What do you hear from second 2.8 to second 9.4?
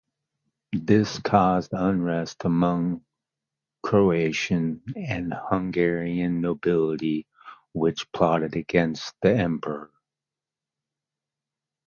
the Croatian and Hungarian nobility which plotted against the